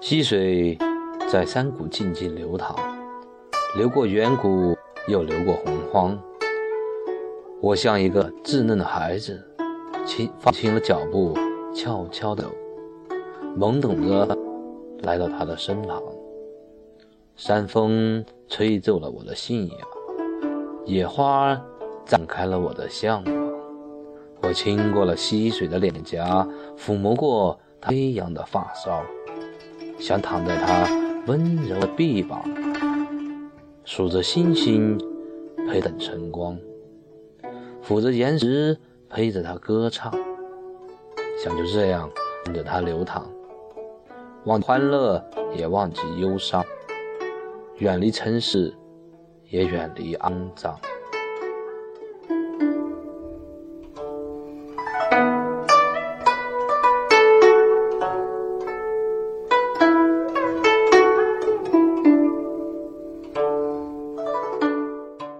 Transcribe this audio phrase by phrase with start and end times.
[0.00, 0.78] 溪水
[1.28, 2.76] 在山谷静静流淌，
[3.76, 4.76] 流过远古，
[5.08, 6.18] 又流过洪荒。
[7.60, 9.44] 我像一个稚嫩的孩子，
[10.06, 11.34] 轻放轻了脚步，
[11.74, 12.44] 悄悄地
[13.58, 14.38] 懵懂着
[15.02, 16.00] 来到他的身旁。
[17.34, 19.78] 山风吹皱了我的信仰，
[20.86, 21.60] 野花
[22.06, 23.34] 绽开了我的向往。
[24.42, 29.02] 我亲过了溪水的脸颊，抚摸过飞扬的发梢，
[29.98, 30.88] 想躺在他
[31.26, 32.42] 温柔的臂膀，
[33.84, 34.96] 数着星星，
[35.68, 36.56] 陪等晨光。
[37.84, 40.12] 抚着岩石，陪着他歌唱，
[41.42, 42.08] 想就这样
[42.44, 43.26] 跟着他流淌，
[44.44, 45.22] 忘欢乐
[45.56, 46.64] 也忘记忧伤，
[47.78, 48.72] 远离城市，
[49.48, 50.78] 也远离肮脏。